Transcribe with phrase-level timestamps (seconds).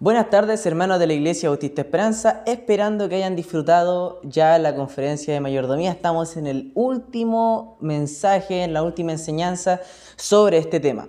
[0.00, 5.34] Buenas tardes, hermanos de la Iglesia Bautista Esperanza, esperando que hayan disfrutado ya la conferencia
[5.34, 5.90] de mayordomía.
[5.90, 9.80] Estamos en el último mensaje, en la última enseñanza
[10.14, 11.08] sobre este tema.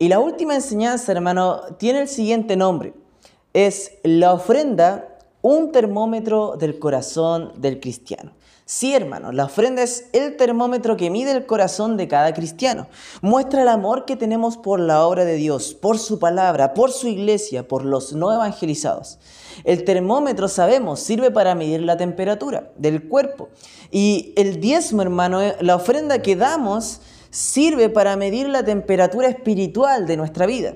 [0.00, 2.94] Y la última enseñanza, hermano, tiene el siguiente nombre.
[3.52, 5.06] Es la ofrenda,
[5.40, 8.32] un termómetro del corazón del cristiano.
[8.68, 12.88] Sí, hermano, la ofrenda es el termómetro que mide el corazón de cada cristiano.
[13.22, 17.06] Muestra el amor que tenemos por la obra de Dios, por su palabra, por su
[17.06, 19.20] iglesia, por los no evangelizados.
[19.62, 23.50] El termómetro, sabemos, sirve para medir la temperatura del cuerpo.
[23.92, 30.08] Y el diezmo, hermano, eh, la ofrenda que damos, sirve para medir la temperatura espiritual
[30.08, 30.74] de nuestra vida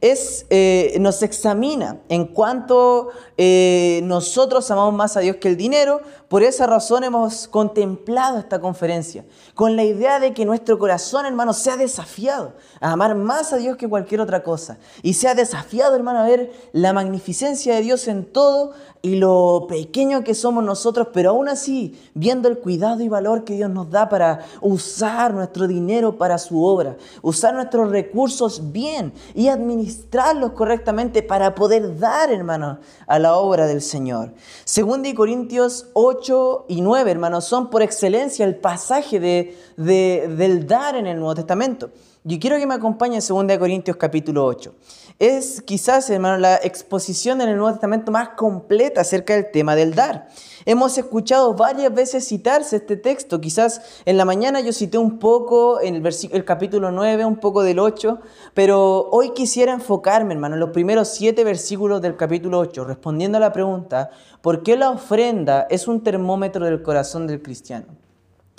[0.00, 6.00] es, eh, nos examina en cuanto eh, nosotros amamos más a Dios que el dinero.
[6.28, 9.24] Por esa razón hemos contemplado esta conferencia,
[9.54, 13.76] con la idea de que nuestro corazón, hermano, sea desafiado a amar más a Dios
[13.76, 14.78] que cualquier otra cosa.
[15.02, 20.24] Y sea desafiado, hermano, a ver la magnificencia de Dios en todo y lo pequeño
[20.24, 24.08] que somos nosotros, pero aún así, viendo el cuidado y valor que Dios nos da
[24.08, 31.22] para usar nuestro dinero para su obra, usar nuestros recursos bien y administrar administrarlos correctamente
[31.22, 34.32] para poder dar, hermano, a la obra del Señor.
[34.64, 40.96] Según de Corintios 8 y 9, hermanos, son por excelencia el pasaje de, del dar
[40.96, 41.90] en el Nuevo Testamento.
[42.28, 44.74] Yo quiero que me acompañe en 2 Corintios capítulo 8.
[45.20, 49.94] Es quizás, hermano, la exposición en el Nuevo Testamento más completa acerca del tema del
[49.94, 50.26] dar.
[50.64, 53.40] Hemos escuchado varias veces citarse este texto.
[53.40, 57.62] Quizás en la mañana yo cité un poco en el, el capítulo 9, un poco
[57.62, 58.18] del 8,
[58.54, 63.40] pero hoy quisiera enfocarme, hermano, en los primeros siete versículos del capítulo 8, respondiendo a
[63.40, 67.86] la pregunta, ¿por qué la ofrenda es un termómetro del corazón del cristiano?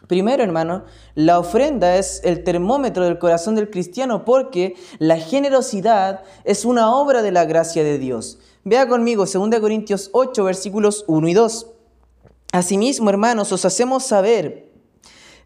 [0.08, 6.64] Primero, hermano, la ofrenda es el termómetro del corazón del cristiano porque la generosidad es
[6.64, 8.40] una obra de la gracia de Dios.
[8.64, 11.68] Vea conmigo 2 Corintios 8, versículos 1 y 2.
[12.54, 14.67] Asimismo, hermanos, os hacemos saber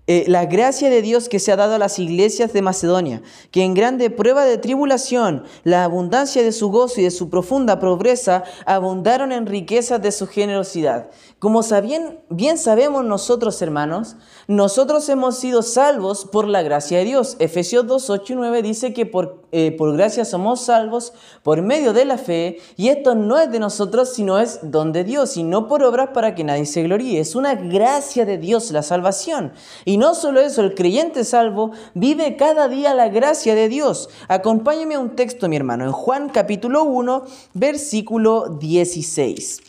[0.07, 3.63] eh, la gracia de Dios que se ha dado a las iglesias de Macedonia, que
[3.63, 8.43] en grande prueba de tribulación, la abundancia de su gozo y de su profunda pobreza
[8.65, 11.09] abundaron en riquezas de su generosidad.
[11.37, 14.15] Como sabien, bien sabemos nosotros, hermanos,
[14.47, 17.35] nosotros hemos sido salvos por la gracia de Dios.
[17.39, 21.13] Efesios 2, 8 y 9 dice que por, eh, por gracia somos salvos
[21.43, 25.03] por medio de la fe, y esto no es de nosotros, sino es don de
[25.03, 27.19] Dios, y no por obras para que nadie se gloríe.
[27.19, 29.53] Es una gracia de Dios la salvación.
[29.85, 34.09] Y no solo eso, el creyente salvo vive cada día la gracia de Dios.
[34.27, 39.61] Acompáñeme a un texto, mi hermano, en Juan capítulo 1, versículo 16.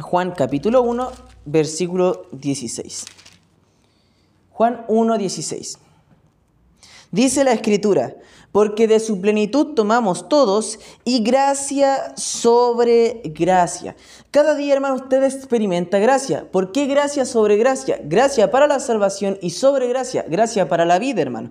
[0.00, 1.10] Juan capítulo 1,
[1.44, 3.06] versículo 16.
[4.52, 5.78] Juan 1, 16.
[7.10, 8.14] Dice la escritura,
[8.58, 13.94] porque de su plenitud tomamos todos y gracia sobre gracia.
[14.38, 16.46] Cada día, hermano, usted experimenta gracia.
[16.52, 17.98] ¿Por qué gracia sobre gracia?
[18.04, 20.24] Gracia para la salvación y sobre gracia.
[20.28, 21.50] Gracia para la vida, hermano.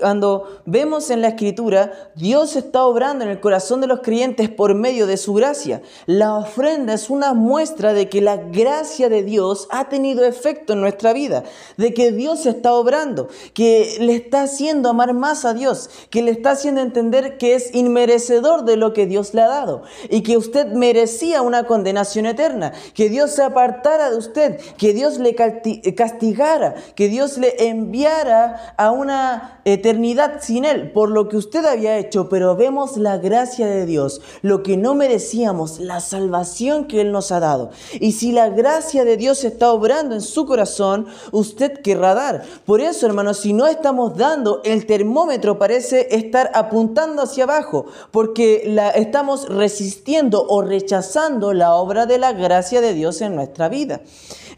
[0.00, 4.74] Cuando vemos en la escritura, Dios está obrando en el corazón de los creyentes por
[4.74, 5.80] medio de su gracia.
[6.06, 10.80] La ofrenda es una muestra de que la gracia de Dios ha tenido efecto en
[10.80, 11.44] nuestra vida.
[11.76, 16.32] De que Dios está obrando, que le está haciendo amar más a Dios, que le
[16.32, 20.36] está haciendo entender que es inmerecedor de lo que Dios le ha dado y que
[20.36, 26.74] usted merecía una condenación eterna, que Dios se apartara de usted, que Dios le castigara,
[26.94, 32.28] que Dios le enviara a una eternidad sin Él por lo que usted había hecho,
[32.28, 37.32] pero vemos la gracia de Dios, lo que no merecíamos, la salvación que Él nos
[37.32, 37.70] ha dado.
[38.00, 42.44] Y si la gracia de Dios está obrando en su corazón, usted querrá dar.
[42.64, 48.64] Por eso, hermanos, si no estamos dando, el termómetro parece estar apuntando hacia abajo, porque
[48.66, 54.02] la, estamos resistiendo o rechazando la obra de la gracia de Dios en nuestra vida.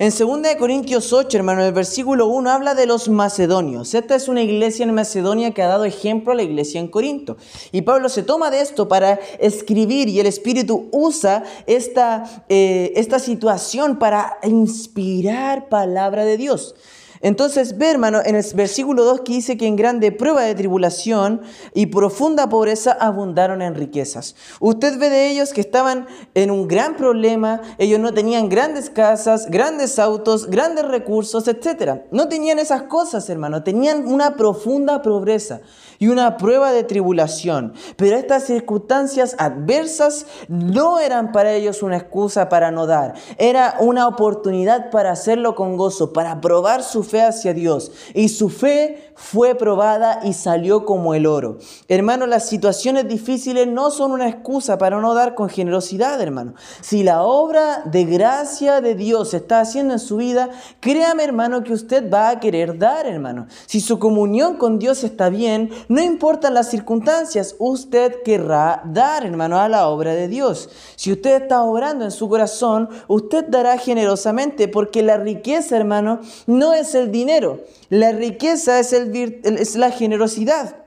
[0.00, 3.94] En 2 Corintios 8, hermano, el versículo 1 habla de los macedonios.
[3.94, 7.36] Esta es una iglesia en Macedonia que ha dado ejemplo a la iglesia en Corinto.
[7.70, 13.20] Y Pablo se toma de esto para escribir y el Espíritu usa esta, eh, esta
[13.20, 16.74] situación para inspirar palabra de Dios.
[17.22, 21.42] Entonces, ve hermano, en el versículo 2 que dice que en grande prueba de tribulación
[21.74, 24.36] y profunda pobreza abundaron en riquezas.
[24.58, 29.50] Usted ve de ellos que estaban en un gran problema, ellos no tenían grandes casas,
[29.50, 32.02] grandes autos, grandes recursos, etc.
[32.10, 35.60] No tenían esas cosas, hermano, tenían una profunda pobreza
[35.98, 37.74] y una prueba de tribulación.
[37.96, 44.08] Pero estas circunstancias adversas no eran para ellos una excusa para no dar, era una
[44.08, 47.90] oportunidad para hacerlo con gozo, para probar su fe hacia Dios.
[48.14, 51.58] Y su fe fue probada y salió como el oro.
[51.88, 56.54] Hermano, las situaciones difíciles no son una excusa para no dar con generosidad, hermano.
[56.80, 60.48] Si la obra de gracia de Dios se está haciendo en su vida,
[60.80, 63.46] créame, hermano, que usted va a querer dar, hermano.
[63.66, 69.60] Si su comunión con Dios está bien, no importan las circunstancias, usted querrá dar, hermano,
[69.60, 70.70] a la obra de Dios.
[70.96, 76.72] Si usted está obrando en su corazón, usted dará generosamente, porque la riqueza, hermano, no
[76.72, 77.60] es el dinero.
[77.90, 80.79] La riqueza es, el, es la generosidad.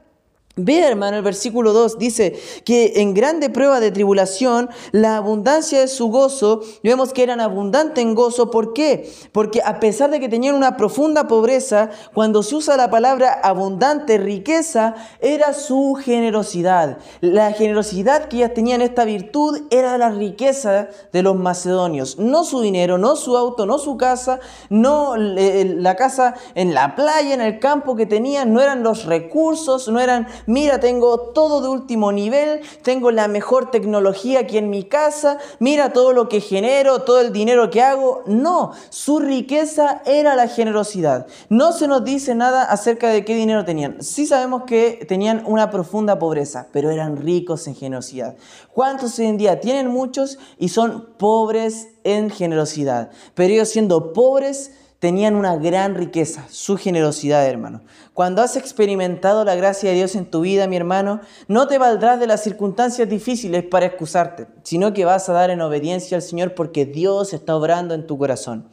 [0.55, 5.87] Ve, hermano, el versículo 2 dice que en grande prueba de tribulación, la abundancia de
[5.87, 8.51] su gozo, vemos que eran abundantes en gozo.
[8.51, 9.11] ¿Por qué?
[9.31, 14.19] Porque a pesar de que tenían una profunda pobreza, cuando se usa la palabra abundante,
[14.19, 16.99] riqueza, era su generosidad.
[17.21, 22.19] La generosidad que ellas tenían, esta virtud, era la riqueza de los macedonios.
[22.19, 24.39] No su dinero, no su auto, no su casa,
[24.69, 29.87] no la casa en la playa, en el campo que tenían, no eran los recursos,
[29.87, 34.83] no eran mira, tengo todo de último nivel, tengo la mejor tecnología aquí en mi
[34.83, 38.23] casa, mira todo lo que genero, todo el dinero que hago.
[38.25, 41.27] No, su riqueza era la generosidad.
[41.49, 44.01] No se nos dice nada acerca de qué dinero tenían.
[44.01, 48.35] Sí sabemos que tenían una profunda pobreza, pero eran ricos en generosidad.
[48.73, 53.11] ¿Cuántos hoy en día tienen muchos y son pobres en generosidad?
[53.35, 54.71] Pero ellos siendo pobres,
[55.03, 57.81] tenían una gran riqueza, su generosidad, hermano.
[58.13, 61.19] Cuando has experimentado la gracia de Dios en tu vida, mi hermano,
[61.49, 65.59] no te valdrás de las circunstancias difíciles para excusarte, sino que vas a dar en
[65.59, 68.69] obediencia al Señor porque Dios está obrando en tu corazón.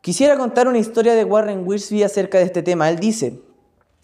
[0.00, 2.88] Quisiera contar una historia de Warren Wiersbe acerca de este tema.
[2.88, 3.42] Él dice,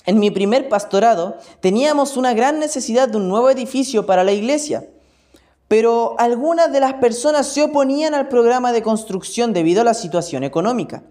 [0.04, 4.84] en mi primer pastorado teníamos una gran necesidad de un nuevo edificio para la iglesia.
[5.74, 10.44] Pero algunas de las personas se oponían al programa de construcción debido a la situación
[10.44, 11.02] económica.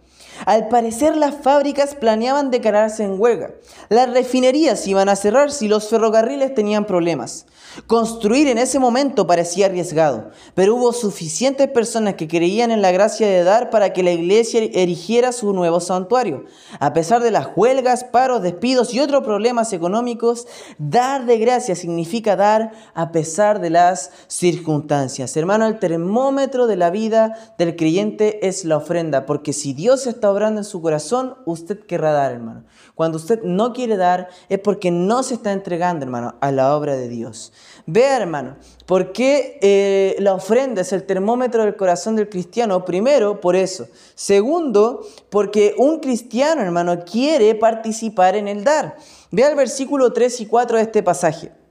[0.45, 3.51] Al parecer las fábricas planeaban declararse en huelga.
[3.89, 7.45] Las refinerías iban a cerrar si los ferrocarriles tenían problemas.
[7.87, 13.25] Construir en ese momento parecía arriesgado, pero hubo suficientes personas que creían en la gracia
[13.25, 16.45] de dar para que la iglesia erigiera su nuevo santuario.
[16.79, 20.45] A pesar de las huelgas, paros, despidos y otros problemas económicos,
[20.77, 25.35] dar de gracia significa dar a pesar de las circunstancias.
[25.35, 30.22] Hermano, el termómetro de la vida del creyente es la ofrenda, porque si Dios está
[30.29, 32.65] obrando en su corazón, usted querrá dar, hermano.
[32.95, 36.95] Cuando usted no quiere dar es porque no se está entregando, hermano, a la obra
[36.95, 37.53] de Dios.
[37.85, 42.85] Vea, hermano, ¿por qué eh, la ofrenda es el termómetro del corazón del cristiano?
[42.85, 43.87] Primero, por eso.
[44.15, 48.95] Segundo, porque un cristiano, hermano, quiere participar en el dar.
[49.31, 51.62] Vea el versículo 3 y 4 de este pasaje.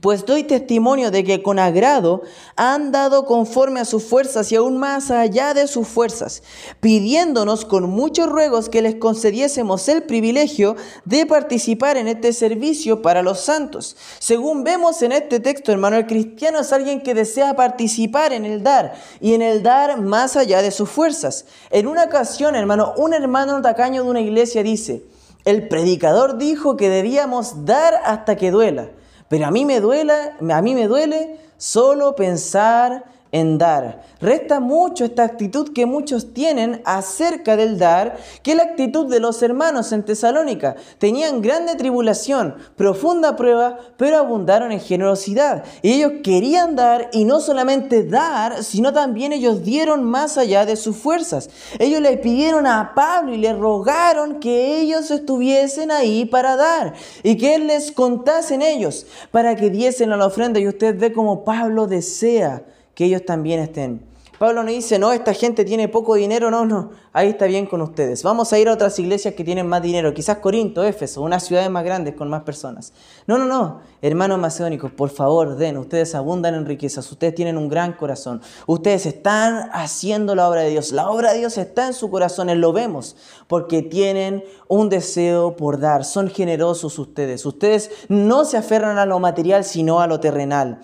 [0.00, 2.22] Pues doy testimonio de que con agrado
[2.56, 6.42] han dado conforme a sus fuerzas y aún más allá de sus fuerzas,
[6.80, 10.74] pidiéndonos con muchos ruegos que les concediésemos el privilegio
[11.04, 13.96] de participar en este servicio para los santos.
[14.18, 18.64] Según vemos en este texto, hermano, el cristiano es alguien que desea participar en el
[18.64, 21.44] dar y en el dar más allá de sus fuerzas.
[21.70, 25.04] En una ocasión, hermano, un hermano tacaño de una iglesia dice,
[25.44, 28.88] el predicador dijo que debíamos dar hasta que duela.
[29.34, 30.12] Pero a mí me duele,
[30.48, 33.04] a mí me duele solo pensar
[33.34, 34.00] en dar.
[34.20, 39.42] Resta mucho esta actitud que muchos tienen acerca del dar, que la actitud de los
[39.42, 40.76] hermanos en Tesalónica.
[40.98, 45.64] Tenían grande tribulación, profunda prueba, pero abundaron en generosidad.
[45.82, 50.76] Y ellos querían dar y no solamente dar, sino también ellos dieron más allá de
[50.76, 51.50] sus fuerzas.
[51.80, 57.36] Ellos le pidieron a Pablo y le rogaron que ellos estuviesen ahí para dar y
[57.36, 60.60] que él les contase en ellos para que diesen a la ofrenda.
[60.60, 62.62] Y usted ve como Pablo desea
[62.94, 64.14] que ellos también estén.
[64.38, 67.80] Pablo no dice, no, esta gente tiene poco dinero, no, no, ahí está bien con
[67.80, 68.24] ustedes.
[68.24, 71.70] Vamos a ir a otras iglesias que tienen más dinero, quizás Corinto, Éfeso, unas ciudades
[71.70, 72.92] más grandes con más personas.
[73.28, 77.68] No, no, no, hermanos macedónicos, por favor, den, ustedes abundan en riquezas, ustedes tienen un
[77.68, 81.94] gran corazón, ustedes están haciendo la obra de Dios, la obra de Dios está en
[81.94, 88.44] su corazón, lo vemos, porque tienen un deseo por dar, son generosos ustedes, ustedes no
[88.44, 90.80] se aferran a lo material, sino a lo terrenal.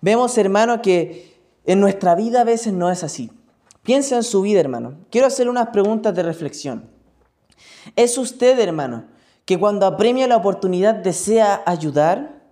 [0.00, 1.33] Vemos, hermano, que
[1.64, 3.30] en nuestra vida a veces no es así.
[3.82, 4.94] Piensa en su vida, hermano.
[5.10, 6.90] Quiero hacerle unas preguntas de reflexión.
[7.96, 9.04] ¿Es usted, hermano,
[9.44, 12.42] que cuando apremia la oportunidad desea ayudar?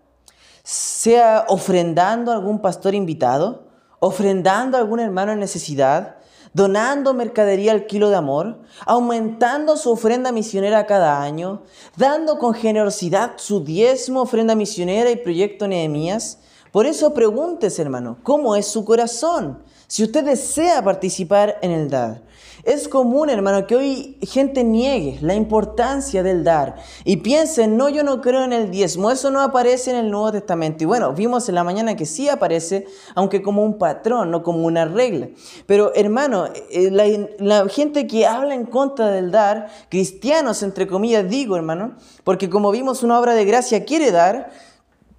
[0.62, 6.16] Sea ofrendando a algún pastor invitado, ofrendando a algún hermano en necesidad,
[6.54, 11.62] donando mercadería al kilo de amor, aumentando su ofrenda misionera cada año,
[11.96, 16.38] dando con generosidad su diezmo ofrenda misionera y proyecto Nehemías,
[16.72, 19.62] Por eso pregúntese, hermano, ¿cómo es su corazón?
[19.86, 22.22] Si usted desea participar en el dar.
[22.64, 28.04] Es común, hermano, que hoy gente niegue la importancia del dar y piensen, no, yo
[28.04, 30.84] no creo en el diezmo, eso no aparece en el Nuevo Testamento.
[30.84, 32.86] Y bueno, vimos en la mañana que sí aparece,
[33.16, 35.28] aunque como un patrón, no como una regla.
[35.66, 37.04] Pero, hermano, eh, la,
[37.38, 42.70] la gente que habla en contra del dar, cristianos, entre comillas, digo, hermano, porque como
[42.70, 44.52] vimos una obra de gracia quiere dar,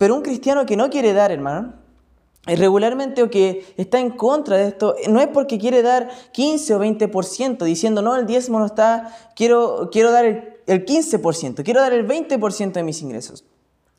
[0.04, 1.76] pero un cristiano que no quiere dar, hermano,
[2.46, 6.80] regularmente o que está en contra de esto, no es porque quiere dar 15 o
[6.82, 11.94] 20% diciendo, no, el diezmo no está, quiero, quiero dar el, el 15%, quiero dar
[11.94, 13.46] el 20% de mis ingresos.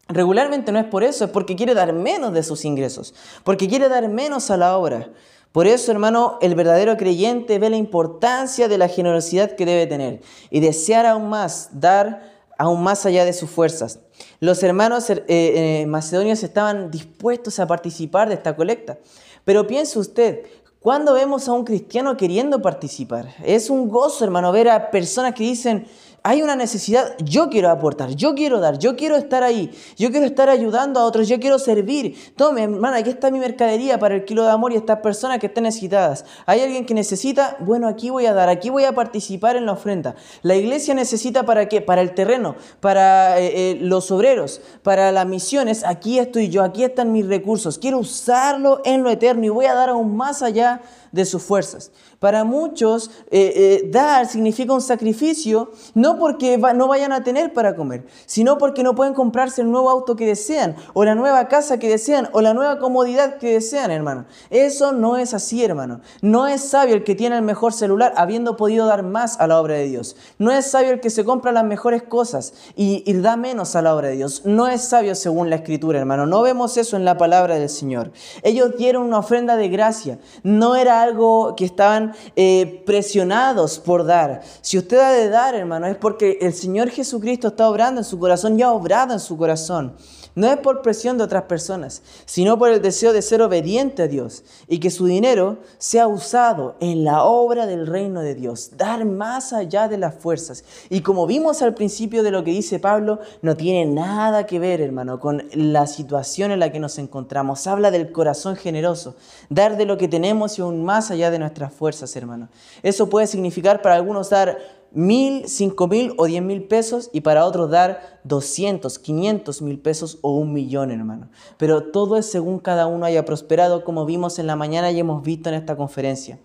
[0.07, 3.89] Regularmente no es por eso, es porque quiere dar menos de sus ingresos, porque quiere
[3.89, 5.11] dar menos a la obra.
[5.53, 10.21] Por eso, hermano, el verdadero creyente ve la importancia de la generosidad que debe tener
[10.51, 14.01] y desear aún más, dar aún más allá de sus fuerzas.
[14.41, 18.99] Los hermanos eh, eh, macedonios estaban dispuestos a participar de esta colecta.
[19.45, 20.47] Pero piense usted,
[20.81, 23.35] ¿cuándo vemos a un cristiano queriendo participar?
[23.45, 25.87] Es un gozo, hermano, ver a personas que dicen,
[26.27, 30.25] hay una necesidad, yo quiero aportar, yo quiero dar, yo quiero estar ahí, yo quiero
[30.25, 32.17] estar ayudando a otros, yo quiero servir.
[32.35, 35.49] Tome, hermana, aquí está mi mercadería para el kilo de amor y estas personas que
[35.49, 36.25] están necesitadas.
[36.47, 39.73] Hay alguien que necesita, bueno, aquí voy a dar, aquí voy a participar en la
[39.73, 40.15] ofrenda.
[40.41, 41.83] La iglesia necesita para qué?
[41.83, 45.85] Para el terreno, para eh, eh, los obreros, para las misiones.
[45.85, 47.79] Aquí estoy yo, aquí están mis recursos.
[47.79, 50.81] Quiero usarlo en lo eterno y voy a dar aún más allá
[51.13, 51.93] de sus fuerzas.
[52.25, 57.77] Para muchos, eh, eh, dar significa un sacrificio, no porque no vayan a tener para
[57.77, 61.79] comer, sino porque no pueden comprarse el nuevo auto que desean, o la nueva casa
[61.79, 64.25] que desean, o la nueva comodidad que desean, hermano.
[64.49, 66.01] Eso no es así, hermano.
[66.23, 69.61] No es sabio el que tiene el mejor celular habiendo podido dar más a la
[69.61, 70.17] obra de Dios.
[70.39, 73.83] No es sabio el que se compra las mejores cosas y, y da menos a
[73.83, 74.47] la obra de Dios.
[74.47, 76.25] No es sabio según la escritura, hermano.
[76.25, 78.13] No vemos eso en la palabra del Señor.
[78.43, 80.19] Ellos dieron una ofrenda de gracia.
[80.43, 84.43] No era algo que estaban eh, presionados por dar.
[84.61, 88.19] Si usted ha de dar, hermano, es porque el Señor Jesucristo está obrando en su
[88.19, 89.95] corazón, ya ha obrado en su corazón.
[90.37, 94.09] No es por presión de otras personas, sino por el deseo de ser obediente a
[94.09, 99.05] Dios y que su dinero sea usado en la obra del reino de Dios, dar
[99.05, 100.65] más allá de las fuerzas.
[100.91, 104.81] Y como vimos al principio de lo que dice Pablo, no tiene nada que ver,
[104.81, 107.69] hermano, con la situación en la que nos encontramos.
[107.69, 109.15] Habla del corazón generoso,
[109.51, 112.49] dar de lo que tenemos y aún más allá de nuestras fuerzas, hermano.
[112.83, 114.59] Eso puede significar para algunos dar
[114.95, 120.19] mil, cinco mil o diez mil pesos y para otros dar 200, 500 mil pesos
[120.23, 121.29] o un millón, hermano.
[121.59, 125.23] Pero todo es según cada uno haya prosperado, como vimos en la mañana y hemos
[125.23, 126.39] visto en esta conferencia.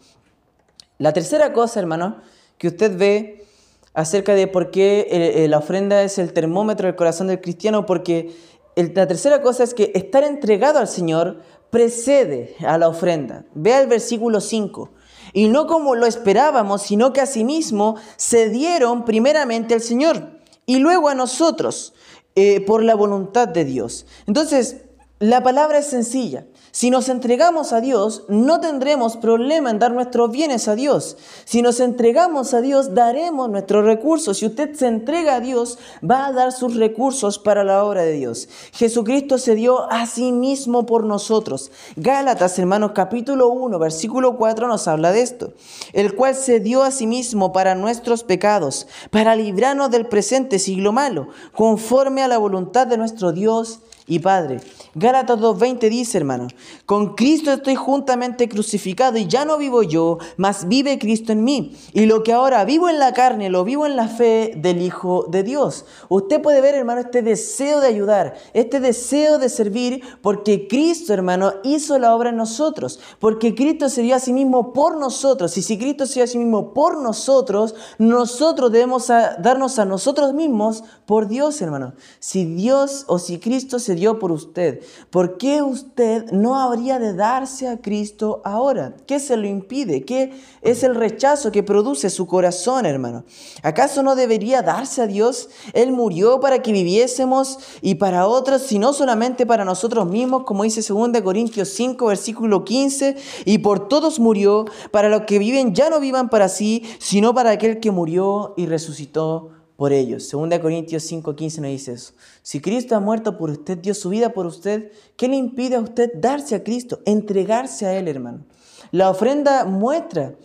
[0.98, 2.18] La tercera cosa, hermano,
[2.58, 3.46] que usted ve
[3.94, 7.86] acerca de por qué eh, eh, la ofrenda es el termómetro del corazón del cristiano,
[7.86, 8.36] porque
[8.76, 13.46] la tercera cosa es que estar entregado al Señor precede a la ofrenda.
[13.54, 14.90] Vea el versículo 5
[15.34, 21.10] y no como lo esperábamos, sino que asimismo se dieron primeramente al Señor y luego
[21.10, 21.94] a nosotros
[22.36, 24.06] eh, por la voluntad de Dios.
[24.28, 24.78] Entonces,
[25.20, 26.46] la palabra es sencilla.
[26.72, 31.18] Si nos entregamos a Dios, no tendremos problema en dar nuestros bienes a Dios.
[31.46, 34.38] Si nos entregamos a Dios, daremos nuestros recursos.
[34.38, 38.14] Si usted se entrega a Dios, va a dar sus recursos para la obra de
[38.14, 38.50] Dios.
[38.72, 41.72] Jesucristo se dio a sí mismo por nosotros.
[41.96, 45.54] Gálatas, hermanos, capítulo 1, versículo 4 nos habla de esto.
[45.94, 50.92] El cual se dio a sí mismo para nuestros pecados, para librarnos del presente siglo
[50.92, 54.60] malo, conforme a la voluntad de nuestro Dios y Padre.
[54.96, 56.48] Gálatas 2.20 dice, hermano,
[56.86, 61.78] con Cristo estoy juntamente crucificado y ya no vivo yo, mas vive Cristo en mí.
[61.94, 65.28] Y lo que ahora vivo en la carne, lo vivo en la fe del Hijo
[65.30, 65.86] de Dios.
[66.10, 71.54] Usted puede ver, hermano, este deseo de ayudar, este deseo de servir, porque Cristo, hermano,
[71.64, 75.56] hizo la obra en nosotros, porque Cristo se dio a sí mismo por nosotros.
[75.58, 80.34] Y si Cristo se dio a sí mismo por nosotros, nosotros debemos darnos a nosotros
[80.34, 81.94] mismos por Dios, hermano.
[82.20, 87.14] Si Dios o si Cristo se dio por usted, ¿por qué usted no habría de
[87.14, 88.96] darse a Cristo ahora?
[89.06, 90.06] ¿Qué se lo impide?
[90.06, 93.26] ¿Qué es el rechazo que produce su corazón, hermano?
[93.62, 95.50] ¿Acaso no debería darse a Dios?
[95.74, 100.82] Él murió para que viviésemos y para otros, sino solamente para nosotros mismos, como dice
[100.82, 106.00] 2 Corintios 5, versículo 15, y por todos murió, para los que viven ya no
[106.00, 110.30] vivan para sí, sino para aquel que murió y resucitó por ellos.
[110.30, 112.14] 2 Corintios 5:15 nos dice eso.
[112.44, 115.80] Si Cristo ha muerto por usted, dio su vida por usted, ¿qué le impide a
[115.80, 118.44] usted darse a Cristo, entregarse a Él, hermano?
[118.92, 120.36] La ofrenda muestra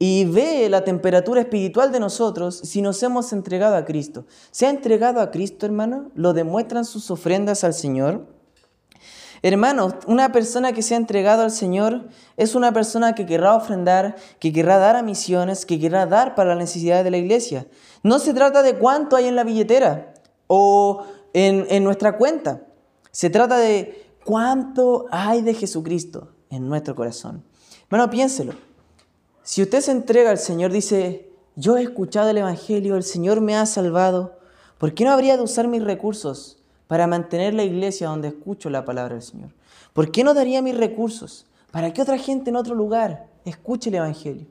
[0.00, 4.26] y ve la temperatura espiritual de nosotros si nos hemos entregado a Cristo.
[4.50, 6.10] ¿Se ha entregado a Cristo, hermano?
[6.16, 8.39] ¿Lo demuestran sus ofrendas al Señor?
[9.42, 14.16] Hermanos, una persona que se ha entregado al Señor es una persona que querrá ofrendar,
[14.38, 17.66] que querrá dar a misiones, que querrá dar para las necesidades de la iglesia.
[18.02, 20.12] No se trata de cuánto hay en la billetera
[20.46, 22.60] o en, nuestra cuenta.
[23.12, 27.42] Se trata de cuánto hay de Jesucristo en nuestro corazón.
[27.90, 28.52] Hermano, piénselo.
[29.42, 33.56] Si usted se entrega al Señor, dice, yo he escuchado el Evangelio, el Señor me
[33.56, 34.38] ha salvado,
[34.76, 36.59] ¿por qué no habría de usar mis recursos
[36.90, 39.50] para mantener la iglesia donde escucho la palabra del Señor?
[39.92, 43.94] ¿Por qué no daría mis recursos para que otra gente en otro lugar escuche el
[43.94, 44.48] Evangelio?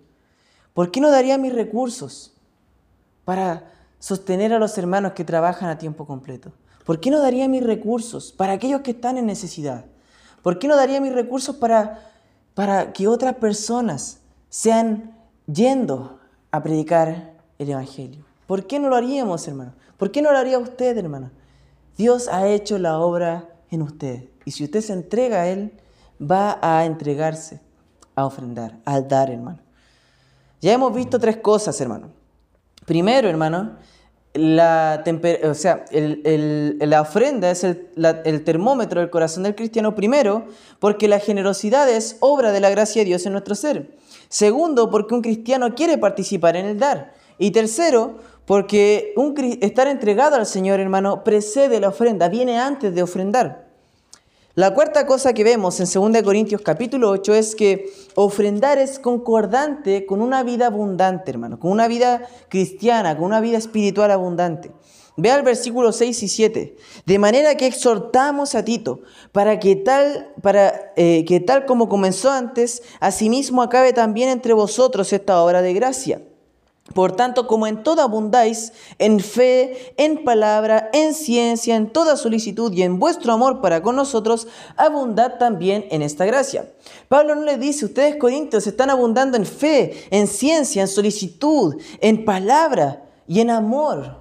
[0.74, 2.32] ¿Por qué no daría mis recursos
[3.26, 3.70] para
[4.00, 6.54] sostener a los hermanos que trabajan a tiempo completo?
[6.86, 9.84] ¿Por qué no daría mis recursos para aquellos que están en necesidad?
[10.42, 12.10] ¿Por qué no daría mis recursos para,
[12.54, 15.14] para que otras personas sean
[15.46, 18.24] yendo a predicar el Evangelio?
[18.48, 19.74] ¿Por qué no lo haríamos, hermano?
[19.98, 21.32] ¿Por qué no lo haría usted, hermano?
[22.00, 24.30] Dios ha hecho la obra en usted.
[24.46, 25.74] Y si usted se entrega a Él,
[26.20, 27.60] va a entregarse,
[28.16, 29.60] a ofrendar, a dar, hermano.
[30.62, 32.08] Ya hemos visto tres cosas, hermano.
[32.86, 33.76] Primero, hermano,
[34.34, 35.04] la,
[35.44, 37.90] o sea, la ofrenda es el,
[38.24, 39.94] el, termómetro del corazón del cristiano.
[39.94, 40.46] Primero,
[40.80, 43.98] porque la generosidad es obra de la gracia de Dios en nuestro ser.
[44.30, 47.14] Segundo, porque un cristiano quiere participar en el dar.
[47.38, 53.04] Y tercero, porque un, estar entregado al Señor, hermano, precede la ofrenda, viene antes de
[53.04, 53.70] ofrendar.
[54.56, 60.08] La cuarta cosa que vemos en 2 Corintios capítulo 8 es que ofrendar es concordante
[60.08, 64.72] con una vida abundante, hermano, con una vida cristiana, con una vida espiritual abundante.
[65.16, 66.76] Vea el versículo 6 y 7.
[67.06, 69.02] De manera que exhortamos a Tito
[69.32, 75.14] para que tal, para, eh, que tal como comenzó antes, asimismo acabe también entre vosotros
[75.14, 76.24] esta obra de gracia.
[76.94, 82.74] Por tanto, como en todo abundáis, en fe, en palabra, en ciencia, en toda solicitud
[82.74, 86.70] y en vuestro amor para con nosotros, abundad también en esta gracia.
[87.08, 92.26] Pablo no le dice, ustedes corintios están abundando en fe, en ciencia, en solicitud, en
[92.26, 94.20] palabra y en amor.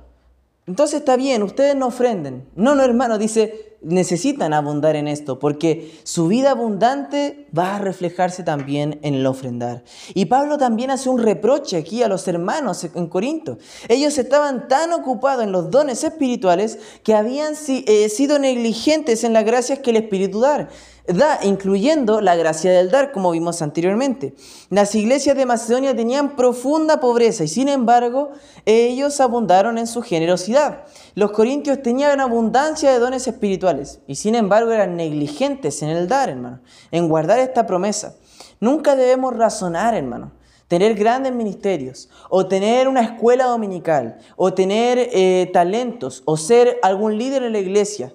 [0.66, 2.46] Entonces está bien, ustedes no ofrenden.
[2.54, 8.42] No, no, hermano, dice, necesitan abundar en esto, porque su vida abundante va a reflejarse
[8.42, 9.84] también en el ofrendar.
[10.14, 13.58] Y Pablo también hace un reproche aquí a los hermanos en Corinto.
[13.88, 19.44] Ellos estaban tan ocupados en los dones espirituales que habían eh, sido negligentes en las
[19.44, 20.68] gracias que el Espíritu da
[21.08, 24.34] da, incluyendo la gracia del dar, como vimos anteriormente.
[24.70, 28.30] Las iglesias de Macedonia tenían profunda pobreza y sin embargo
[28.66, 30.84] ellos abundaron en su generosidad.
[31.14, 36.28] Los corintios tenían abundancia de dones espirituales y sin embargo eran negligentes en el dar,
[36.28, 38.14] hermano, en guardar esta promesa.
[38.60, 40.32] Nunca debemos razonar, hermano,
[40.68, 47.16] tener grandes ministerios, o tener una escuela dominical, o tener eh, talentos, o ser algún
[47.16, 48.12] líder en la iglesia,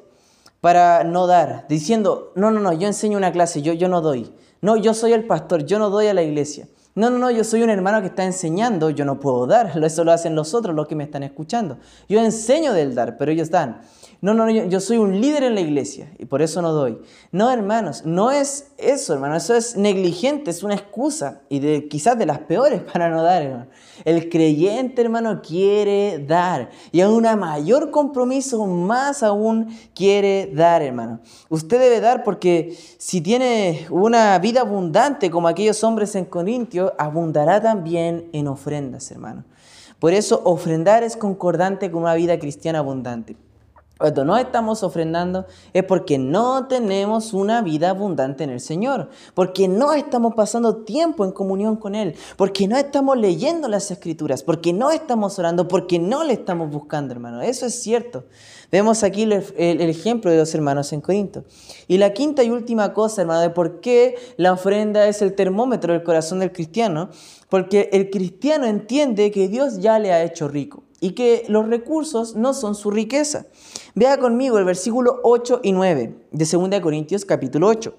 [0.63, 4.31] para no dar, diciendo, no, no, no, yo enseño una clase, yo, yo no doy.
[4.61, 6.69] No, yo soy el pastor, yo no doy a la iglesia.
[6.95, 10.05] No, no, no, yo soy un hermano que está enseñando, yo no puedo dar, eso
[10.05, 11.79] lo hacen los otros, los que me están escuchando.
[12.07, 13.81] Yo enseño del dar, pero ellos dan.
[14.23, 16.97] No, no, yo, soy un líder en la iglesia y por eso no doy.
[17.33, 22.17] No, hermanos, no es eso, hermano, eso es negligente, es una excusa y de, quizás
[22.17, 23.67] de las peores para no dar, hermano.
[24.05, 31.19] El creyente, hermano, quiere dar y a un mayor compromiso, más aún quiere dar, hermano.
[31.49, 37.61] Usted debe dar porque si tiene una vida abundante como aquellos hombres en Corintio, abundará
[37.61, 39.43] también en ofrendas, hermano.
[39.99, 43.35] Por eso ofrendar es concordante con una vida cristiana abundante.
[44.03, 49.69] Cuando no estamos ofrendando es porque no tenemos una vida abundante en el Señor, porque
[49.69, 54.73] no estamos pasando tiempo en comunión con Él, porque no estamos leyendo las escrituras, porque
[54.73, 57.41] no estamos orando, porque no le estamos buscando, hermano.
[57.41, 58.25] Eso es cierto.
[58.73, 59.31] Vemos aquí el,
[59.89, 61.45] ejemplo de los hermanos en Corinto.
[61.87, 65.93] Y la quinta y última cosa, hermano, de por qué la ofrenda es el termómetro
[65.93, 67.09] del corazón del cristiano,
[67.47, 72.33] porque el cristiano entiende que Dios ya le ha hecho rico y que los recursos
[72.37, 73.45] no son su riqueza.
[73.93, 77.93] Vea conmigo el versículo 8 y 9 de 2 Corintios capítulo 8.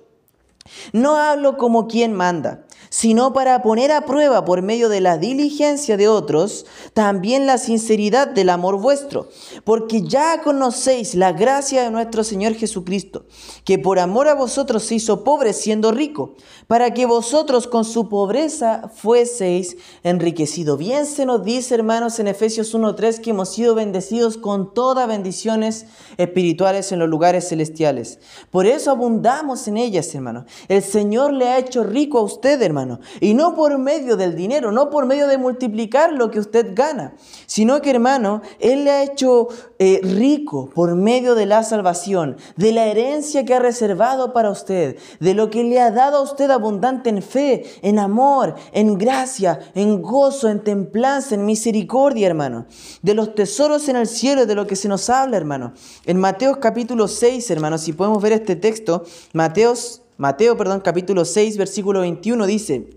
[0.94, 2.64] No hablo como quien manda,
[2.94, 8.28] sino para poner a prueba por medio de la diligencia de otros, también la sinceridad
[8.28, 9.28] del amor vuestro,
[9.64, 13.26] porque ya conocéis la gracia de nuestro Señor Jesucristo,
[13.64, 16.36] que por amor a vosotros se hizo pobre siendo rico,
[16.68, 20.78] para que vosotros con su pobreza fueseis enriquecidos.
[20.78, 25.86] Bien se nos dice, hermanos, en Efesios 1.3, que hemos sido bendecidos con todas bendiciones
[26.16, 28.20] espirituales en los lugares celestiales.
[28.52, 30.44] Por eso abundamos en ellas, hermanos.
[30.68, 32.83] El Señor le ha hecho rico a usted, hermano
[33.20, 37.14] Y no por medio del dinero, no por medio de multiplicar lo que usted gana,
[37.46, 42.72] sino que, hermano, Él le ha hecho eh, rico por medio de la salvación, de
[42.72, 46.50] la herencia que ha reservado para usted, de lo que le ha dado a usted
[46.50, 52.66] abundante en fe, en amor, en gracia, en gozo, en templanza, en misericordia, hermano.
[53.02, 55.72] De los tesoros en el cielo, de lo que se nos habla, hermano.
[56.06, 61.56] En Mateo capítulo 6, hermano, si podemos ver este texto, Mateos Mateo, perdón, capítulo 6,
[61.56, 62.90] versículo 21 dice,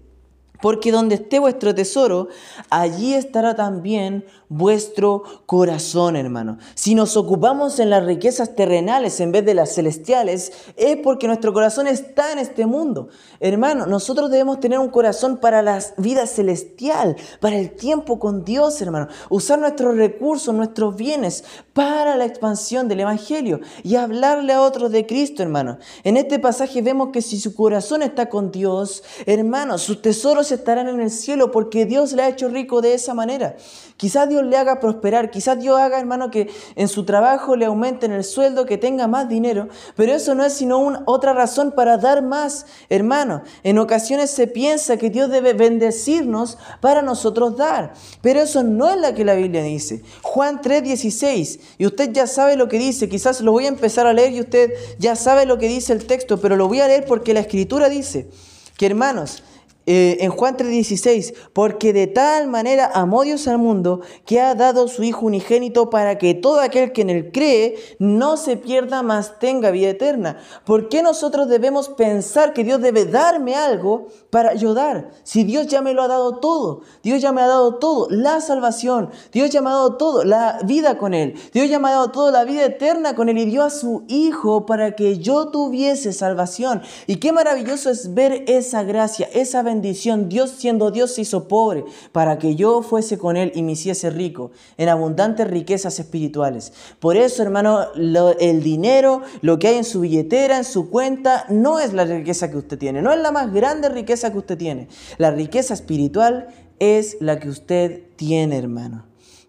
[0.62, 2.27] porque donde esté vuestro tesoro,
[2.69, 6.58] allí estará también vuestro corazón, hermano.
[6.76, 11.54] Si nos ocupamos en las riquezas terrenales en vez de las celestiales, es porque nuestro
[11.54, 13.10] corazón está en este mundo.
[13.40, 18.82] Hermano, nosotros debemos tener un corazón para la vida celestial, para el tiempo con Dios,
[18.82, 19.08] hermano.
[19.30, 25.06] Usar nuestros recursos, nuestros bienes para la expansión del Evangelio y hablarle a otros de
[25.06, 25.78] Cristo, hermano.
[26.04, 30.88] En este pasaje vemos que si su corazón está con Dios, hermano, sus tesoros estarán
[30.88, 33.56] en el cielo porque Dios le ha hecho rico de esa manera.
[33.98, 38.12] Quizás Dios le haga prosperar, quizás Dios haga, hermano, que en su trabajo le aumenten
[38.12, 41.97] el sueldo, que tenga más dinero, pero eso no es sino una, otra razón para
[41.97, 43.43] dar más, hermano.
[43.63, 48.97] En ocasiones se piensa que Dios debe bendecirnos para nosotros dar, pero eso no es
[48.97, 50.02] lo que la Biblia dice.
[50.21, 54.13] Juan 3:16, y usted ya sabe lo que dice, quizás lo voy a empezar a
[54.13, 57.06] leer y usted ya sabe lo que dice el texto, pero lo voy a leer
[57.06, 58.30] porque la escritura dice
[58.78, 59.43] que hermanos,
[59.89, 64.89] eh, en Juan 3:16, porque de tal manera amó Dios al mundo que ha dado
[64.89, 69.39] su Hijo unigénito para que todo aquel que en él cree no se pierda, mas
[69.39, 70.39] tenga vida eterna.
[70.65, 75.10] ¿Por qué nosotros debemos pensar que Dios debe darme algo para ayudar?
[75.23, 78.41] Si Dios ya me lo ha dado todo, Dios ya me ha dado todo, la
[78.41, 81.91] salvación, Dios ya me ha dado todo, la vida con Él, Dios ya me ha
[81.91, 85.47] dado todo, la vida eterna con Él y dio a su Hijo para que yo
[85.47, 86.82] tuviese salvación.
[87.06, 91.86] Y qué maravilloso es ver esa gracia, esa bendición Dios siendo Dios se hizo pobre
[92.12, 96.74] para que yo fuese con Él y me hiciese rico en abundantes riquezas espirituales.
[97.00, 101.80] Por eso, hermano, el dinero, lo que hay en su billetera, en su cuenta, no
[101.80, 104.88] es la riqueza que usted tiene, no es la más grande riqueza que usted tiene.
[105.18, 106.48] La riqueza espiritual
[106.80, 109.06] es la que usted tiene, hermano.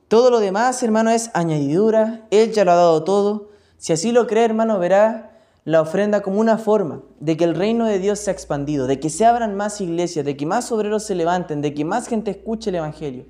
[0.09, 2.27] Todo lo demás, hermano, es añadidura.
[2.31, 3.51] Él ya lo ha dado todo.
[3.77, 5.28] Si así lo cree, hermano, verá
[5.69, 9.11] la ofrenda como una forma de que el reino de Dios sea expandido, de que
[9.11, 12.71] se abran más iglesias, de que más obreros se levanten, de que más gente escuche
[12.71, 13.27] el Evangelio.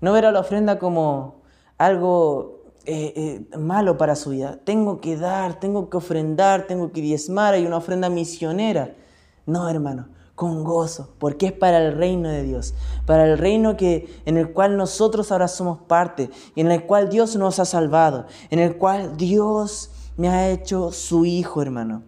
[0.00, 1.42] No verá la ofrenda como
[1.78, 4.58] algo eh, eh, malo para su vida.
[4.64, 8.96] Tengo que dar, tengo que ofrendar, tengo que diezmar, hay una ofrenda misionera.
[9.46, 12.74] No, hermano, con gozo, porque es para el reino de Dios,
[13.06, 17.36] para el reino que, en el cual nosotros ahora somos parte, en el cual Dios
[17.36, 22.02] nos ha salvado, en el cual Dios me ha hecho su hijo, hermano.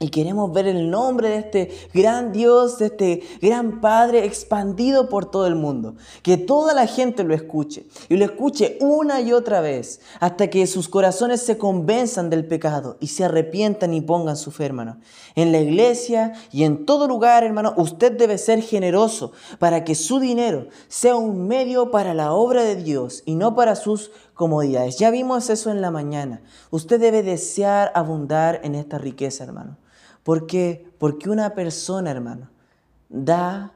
[0.00, 5.30] Y queremos ver el nombre de este gran Dios, de este gran Padre expandido por
[5.30, 5.94] todo el mundo.
[6.22, 10.66] Que toda la gente lo escuche y lo escuche una y otra vez hasta que
[10.66, 14.98] sus corazones se convenzan del pecado y se arrepientan y pongan su fe, hermano.
[15.36, 19.30] En la iglesia y en todo lugar, hermano, usted debe ser generoso
[19.60, 23.76] para que su dinero sea un medio para la obra de Dios y no para
[23.76, 24.98] sus comodidades.
[24.98, 26.42] Ya vimos eso en la mañana.
[26.70, 29.76] Usted debe desear abundar en esta riqueza, hermano.
[30.22, 30.86] ¿Por qué?
[30.98, 32.50] Porque una persona, hermano,
[33.08, 33.72] da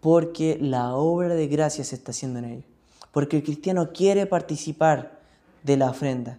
[0.00, 2.64] porque la obra de gracia se está haciendo en él.
[3.12, 5.18] Porque el cristiano quiere participar
[5.62, 6.38] de la ofrenda.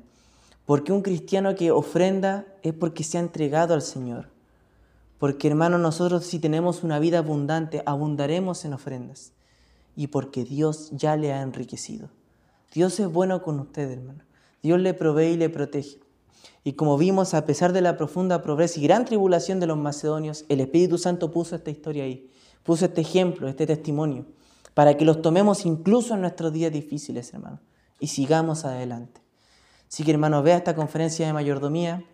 [0.65, 4.29] Porque un cristiano que ofrenda es porque se ha entregado al Señor.
[5.19, 9.31] Porque hermano, nosotros si tenemos una vida abundante, abundaremos en ofrendas.
[9.95, 12.10] Y porque Dios ya le ha enriquecido.
[12.73, 14.23] Dios es bueno con usted, hermano.
[14.63, 15.99] Dios le provee y le protege.
[16.63, 20.45] Y como vimos, a pesar de la profunda pobreza y gran tribulación de los macedonios,
[20.47, 22.29] el Espíritu Santo puso esta historia ahí,
[22.63, 24.25] puso este ejemplo, este testimonio,
[24.73, 27.60] para que los tomemos incluso en nuestros días difíciles, hermano,
[27.99, 29.21] y sigamos adelante.
[29.89, 32.05] Así que, hermano, vea esta conferencia de mayordomía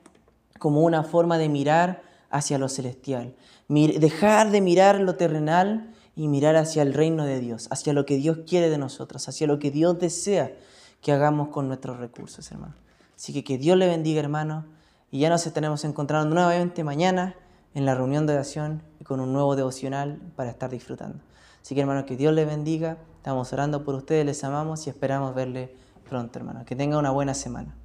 [0.57, 3.35] como una forma de mirar hacia lo celestial,
[3.67, 8.17] dejar de mirar lo terrenal y mirar hacia el reino de Dios, hacia lo que
[8.17, 10.51] Dios quiere de nosotros, hacia lo que Dios desea
[10.99, 12.73] que hagamos con nuestros recursos, hermano.
[13.15, 14.65] Así que que Dios le bendiga, hermano.
[15.11, 17.35] Y ya nos estaremos encontrando nuevamente mañana
[17.75, 21.19] en la reunión de oración y con un nuevo devocional para estar disfrutando.
[21.61, 22.97] Así que, hermano, que Dios le bendiga.
[23.17, 25.75] Estamos orando por ustedes, les amamos y esperamos verle
[26.09, 26.65] pronto, hermano.
[26.65, 27.75] Que tenga una buena semana.